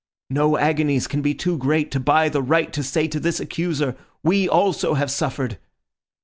No 0.31 0.57
agonies 0.57 1.05
can 1.05 1.21
be 1.21 1.35
too 1.35 1.59
great 1.59 1.91
to 1.91 1.99
buy 1.99 2.27
the 2.27 2.41
right 2.41 2.73
to 2.73 2.81
say 2.81 3.07
to 3.07 3.19
this 3.19 3.39
accuser, 3.39 3.95
'We 4.23 4.49
also 4.49 4.95
have 4.95 5.11
suffered. 5.11 5.59